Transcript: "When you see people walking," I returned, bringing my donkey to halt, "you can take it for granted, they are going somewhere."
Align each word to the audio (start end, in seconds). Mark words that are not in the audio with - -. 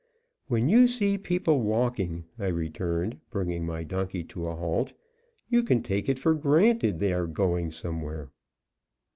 "When 0.47 0.67
you 0.67 0.87
see 0.87 1.19
people 1.19 1.61
walking," 1.61 2.23
I 2.39 2.47
returned, 2.47 3.19
bringing 3.29 3.67
my 3.67 3.83
donkey 3.83 4.23
to 4.23 4.45
halt, 4.47 4.93
"you 5.47 5.61
can 5.61 5.83
take 5.83 6.09
it 6.09 6.17
for 6.17 6.33
granted, 6.33 6.97
they 6.97 7.13
are 7.13 7.27
going 7.27 7.71
somewhere." 7.71 8.31